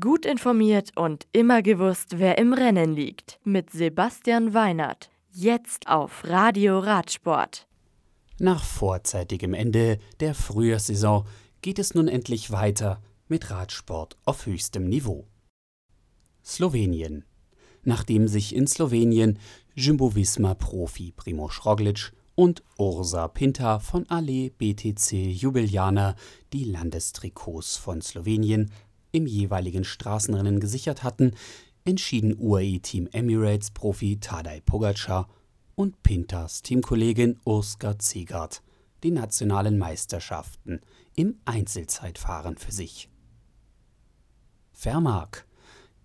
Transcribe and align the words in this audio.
Gut 0.00 0.24
informiert 0.24 0.92
und 0.96 1.26
immer 1.32 1.60
gewusst, 1.60 2.18
wer 2.18 2.38
im 2.38 2.54
Rennen 2.54 2.94
liegt. 2.94 3.38
Mit 3.44 3.68
Sebastian 3.68 4.54
Weinert. 4.54 5.10
Jetzt 5.30 5.88
auf 5.88 6.24
Radio 6.24 6.78
Radsport. 6.78 7.66
Nach 8.38 8.64
vorzeitigem 8.64 9.52
Ende 9.52 9.98
der 10.20 10.34
Frühjahrssaison 10.34 11.26
geht 11.60 11.78
es 11.78 11.92
nun 11.92 12.08
endlich 12.08 12.50
weiter 12.50 13.02
mit 13.28 13.50
Radsport 13.50 14.16
auf 14.24 14.46
höchstem 14.46 14.88
Niveau. 14.88 15.26
Slowenien. 16.42 17.26
Nachdem 17.82 18.26
sich 18.26 18.54
in 18.54 18.66
Slowenien 18.66 19.38
Jumbo-Visma-Profi 19.74 21.12
Primoz 21.12 21.66
Roglic 21.66 22.14
und 22.34 22.62
Ursa 22.78 23.28
Pinta 23.28 23.80
von 23.80 24.08
Ale 24.08 24.48
BTC 24.48 25.12
Jubiljana 25.12 26.16
die 26.54 26.64
Landestrikots 26.64 27.76
von 27.76 28.00
Slowenien 28.00 28.70
im 29.14 29.26
jeweiligen 29.26 29.84
Straßenrennen 29.84 30.58
gesichert 30.58 31.04
hatten, 31.04 31.34
entschieden 31.84 32.36
UAE-Team 32.38 33.08
Emirates 33.12 33.70
Profi 33.70 34.18
Tadej 34.18 34.60
Pogacar 34.62 35.28
und 35.76 36.02
Pintas 36.02 36.62
Teamkollegin 36.62 37.38
Urska 37.44 37.98
Zegard 37.98 38.62
die 39.04 39.10
nationalen 39.10 39.78
Meisterschaften 39.78 40.80
im 41.14 41.38
Einzelzeitfahren 41.44 42.56
für 42.56 42.72
sich. 42.72 43.10
Vermark. 44.72 45.46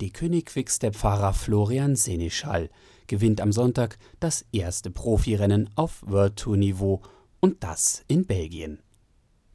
Die 0.00 0.12
König-Quickstep-Fahrer 0.12 1.32
Florian 1.32 1.94
Seneschall 1.94 2.70
gewinnt 3.06 3.40
am 3.40 3.52
Sonntag 3.52 3.98
das 4.18 4.44
erste 4.50 4.90
Profirennen 4.90 5.70
auf 5.76 6.02
World 6.06 6.36
Tour 6.36 6.56
Niveau 6.56 7.02
und 7.40 7.62
das 7.62 8.02
in 8.08 8.26
Belgien. 8.26 8.80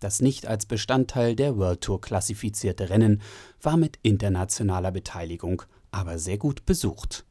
Das 0.00 0.20
nicht 0.20 0.46
als 0.46 0.66
Bestandteil 0.66 1.36
der 1.36 1.56
World 1.56 1.82
Tour 1.82 2.00
klassifizierte 2.00 2.88
Rennen 2.90 3.20
war 3.60 3.76
mit 3.76 3.98
internationaler 4.02 4.90
Beteiligung 4.90 5.62
aber 5.90 6.18
sehr 6.18 6.38
gut 6.38 6.66
besucht. 6.66 7.24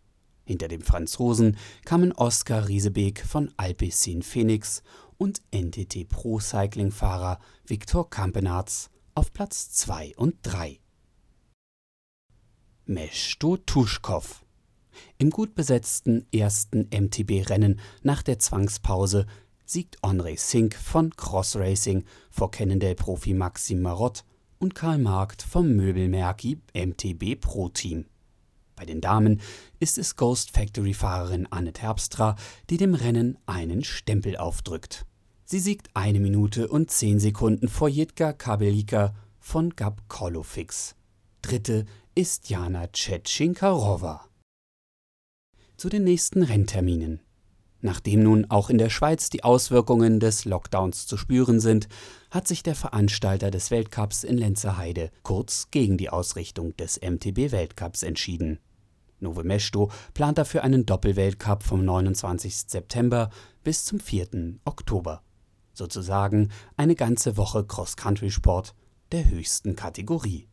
Hinter 0.46 0.68
dem 0.68 0.82
Franzosen 0.82 1.58
kamen 1.86 2.12
Oskar 2.12 2.68
Riesebeek 2.68 3.26
von 3.26 3.52
Alpecin 3.58 4.22
Phoenix 4.22 4.84
und 5.18 5.42
NTT 5.54 6.10
Pro 6.10 6.40
Cycling 6.40 6.92
Fahrer 6.92 7.40
Viktor 7.66 8.10
Kampenarz 8.10 8.90
auf 9.16 9.32
Platz 9.32 9.72
2 9.72 10.16
und 10.16 10.36
3. 10.44 10.80
Meshto 12.86 13.58
Tuschkow 13.58 14.44
Im 15.18 15.30
gut 15.30 15.54
besetzten 15.54 16.26
ersten 16.34 16.90
MTB-Rennen 16.92 17.80
nach 18.02 18.24
der 18.24 18.40
Zwangspause 18.40 19.28
siegt 19.70 19.98
Henri 20.04 20.36
Sink 20.36 20.74
von 20.74 21.16
Cross 21.16 21.56
Racing 21.56 22.04
vor 22.32 22.50
Cannondale-Profi 22.50 23.34
Maxim 23.34 23.82
Marott 23.82 24.24
und 24.58 24.74
Karl 24.74 24.98
Markt 24.98 25.44
vom 25.44 25.76
Möbelmerki 25.76 26.60
MTB 26.74 27.40
Pro 27.40 27.70
Team. 27.70 28.06
Bei 28.76 28.86
den 28.86 29.02
Damen 29.02 29.42
ist 29.80 29.98
es 29.98 30.16
Ghost 30.16 30.52
Factory-Fahrerin 30.52 31.48
Anne 31.52 31.74
Terpstra, 31.74 32.36
die 32.70 32.78
dem 32.78 32.96
Rennen 32.96 33.38
einen 33.46 33.84
Stempel 33.84 34.38
aufdrückt. 34.38 35.06
Sie 35.46 35.60
siegt 35.60 35.96
eine 35.96 36.20
Minute 36.20 36.68
und 36.68 36.90
zehn 36.90 37.20
Sekunden 37.20 37.68
vor 37.68 37.90
Jitka 37.90 38.34
Kabelika 38.34 39.14
von 39.38 39.76
Gab 39.76 40.08
Kolofix. 40.10 40.96
Dritte 41.42 41.86
ist 42.16 42.50
Jana 42.50 42.88
Tschetschinkarova. 42.88 44.26
Zu 45.78 45.90
den 45.90 46.04
nächsten 46.04 46.44
Rennterminen. 46.44 47.22
Nachdem 47.82 48.24
nun 48.24 48.46
auch 48.50 48.70
in 48.70 48.78
der 48.78 48.90
Schweiz 48.90 49.30
die 49.30 49.44
Auswirkungen 49.44 50.20
des 50.20 50.44
Lockdowns 50.44 51.08
zu 51.08 51.16
spüren 51.16 51.60
sind, 51.62 51.88
hat 52.30 52.48
sich 52.48 52.62
der 52.62 52.76
Veranstalter 52.76 53.52
des 53.52 53.72
Weltcups 53.72 54.24
in 54.24 54.38
Lenzerheide 54.38 55.12
kurz 55.24 55.70
gegen 55.72 55.98
die 55.98 56.10
Ausrichtung 56.10 56.76
des 56.76 57.00
MTB-Weltcups 57.02 58.04
entschieden. 58.04 58.60
Nove 59.22 59.44
Mesto 59.44 59.92
plant 60.14 60.38
dafür 60.38 60.64
einen 60.64 60.86
Doppelweltcup 60.86 61.64
vom 61.64 61.84
29. 61.86 62.56
September 62.68 63.30
bis 63.64 63.86
zum 63.86 64.00
4. 64.00 64.56
Oktober. 64.66 65.22
Sozusagen 65.74 66.50
eine 66.76 66.96
ganze 66.96 67.38
Woche 67.38 67.66
Cross-Country-Sport 67.66 68.76
der 69.12 69.30
höchsten 69.30 69.76
Kategorie. 69.76 70.48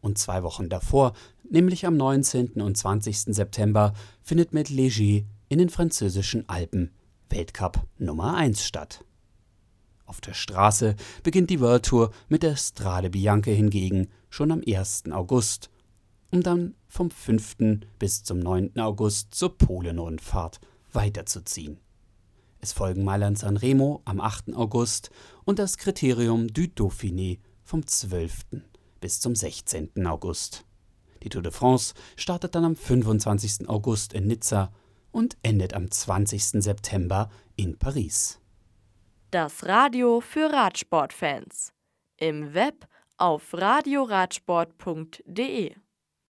Und 0.00 0.18
zwei 0.18 0.42
Wochen 0.42 0.68
davor, 0.68 1.12
nämlich 1.48 1.86
am 1.86 1.96
19. 1.96 2.60
und 2.60 2.76
20. 2.76 3.34
September, 3.34 3.94
findet 4.22 4.52
mit 4.52 4.68
Léger 4.68 5.24
in 5.52 5.58
den 5.58 5.68
französischen 5.68 6.48
Alpen 6.48 6.90
Weltcup 7.28 7.86
Nummer 7.98 8.36
1 8.36 8.64
statt. 8.64 9.04
Auf 10.06 10.22
der 10.22 10.32
Straße 10.32 10.96
beginnt 11.22 11.50
die 11.50 11.60
World 11.60 11.84
Tour 11.84 12.10
mit 12.30 12.42
der 12.42 12.56
Strade 12.56 13.10
Bianche 13.10 13.50
hingegen 13.50 14.08
schon 14.30 14.50
am 14.50 14.62
1. 14.66 15.10
August, 15.10 15.68
um 16.30 16.42
dann 16.42 16.74
vom 16.88 17.10
5. 17.10 17.82
bis 17.98 18.24
zum 18.24 18.38
9. 18.38 18.78
August 18.78 19.34
zur 19.34 19.58
Polenrundfahrt 19.58 20.58
weiterzuziehen. 20.90 21.78
Es 22.60 22.72
folgen 22.72 23.04
Mailand-San 23.04 23.58
Remo 23.58 24.00
am 24.06 24.22
8. 24.22 24.54
August 24.54 25.10
und 25.44 25.58
das 25.58 25.76
Kriterium 25.76 26.48
du 26.48 26.62
Dauphiné 26.62 27.40
vom 27.62 27.86
12. 27.86 28.62
bis 29.02 29.20
zum 29.20 29.36
16. 29.36 30.06
August. 30.06 30.64
Die 31.22 31.28
Tour 31.28 31.42
de 31.42 31.52
France 31.52 31.92
startet 32.16 32.54
dann 32.54 32.64
am 32.64 32.74
25. 32.74 33.68
August 33.68 34.14
in 34.14 34.26
Nizza 34.28 34.72
und 35.12 35.36
endet 35.42 35.74
am 35.74 35.90
20. 35.90 36.62
September 36.62 37.28
in 37.56 37.78
Paris. 37.78 38.38
Das 39.30 39.66
Radio 39.66 40.20
für 40.20 40.52
Radsportfans. 40.52 41.72
Im 42.18 42.52
Web 42.54 42.86
auf 43.16 43.54
radioradsport.de 43.54 45.74